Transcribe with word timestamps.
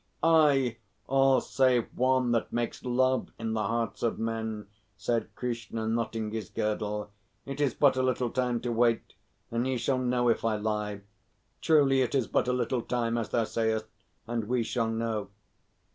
"Ay, 0.23 0.77
all 1.05 1.39
save 1.39 1.85
one 1.95 2.31
that 2.31 2.51
makes 2.51 2.83
love 2.83 3.29
in 3.37 3.53
the 3.53 3.61
hearts 3.61 4.01
of 4.01 4.17
men," 4.17 4.65
said 4.97 5.29
Krishna, 5.35 5.87
knotting 5.87 6.31
his 6.31 6.49
girdle. 6.49 7.11
"It 7.45 7.61
is 7.61 7.75
but 7.75 7.95
a 7.95 8.01
little 8.01 8.31
time 8.31 8.61
to 8.61 8.71
wait, 8.71 9.13
and 9.51 9.67
ye 9.67 9.77
shall 9.77 9.99
know 9.99 10.27
if 10.27 10.43
I 10.43 10.55
lie. 10.55 11.01
Truly 11.61 12.01
it 12.01 12.15
is 12.15 12.25
but 12.25 12.47
a 12.47 12.51
little 12.51 12.81
time, 12.81 13.15
as 13.15 13.29
thou 13.29 13.43
sayest, 13.43 13.85
and 14.25 14.45
we 14.45 14.63
shall 14.63 14.89
know. 14.89 15.29